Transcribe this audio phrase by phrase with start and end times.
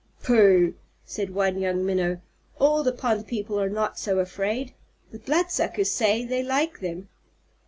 [0.23, 0.73] "Pooh!"
[1.05, 2.21] said one young Minnow.
[2.59, 4.73] "All the pond people are not so afraid!
[5.11, 7.07] The Bloodsuckers say they like them."